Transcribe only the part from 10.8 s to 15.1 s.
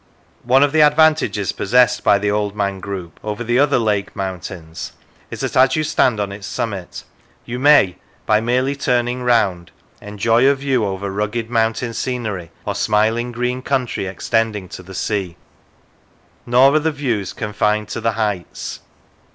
over rugged mountain scenery or smiling green country extending to the